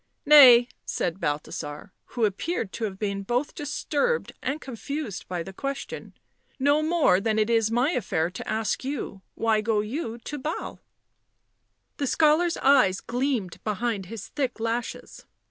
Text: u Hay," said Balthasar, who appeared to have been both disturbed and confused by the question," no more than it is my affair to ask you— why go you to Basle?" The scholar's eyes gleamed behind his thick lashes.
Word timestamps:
u 0.25 0.31
Hay," 0.31 0.67
said 0.83 1.19
Balthasar, 1.19 1.91
who 2.05 2.25
appeared 2.25 2.71
to 2.71 2.85
have 2.85 2.97
been 2.97 3.21
both 3.21 3.53
disturbed 3.53 4.31
and 4.41 4.59
confused 4.59 5.27
by 5.27 5.43
the 5.43 5.53
question," 5.53 6.13
no 6.69 6.81
more 6.81 7.19
than 7.19 7.37
it 7.37 7.51
is 7.51 7.69
my 7.69 7.91
affair 7.91 8.31
to 8.31 8.47
ask 8.49 8.83
you— 8.83 9.21
why 9.45 9.61
go 9.61 9.81
you 9.81 10.17
to 10.17 10.39
Basle?" 10.39 10.79
The 11.97 12.07
scholar's 12.07 12.57
eyes 12.57 12.99
gleamed 12.99 13.63
behind 13.63 14.07
his 14.07 14.29
thick 14.29 14.59
lashes. 14.59 15.27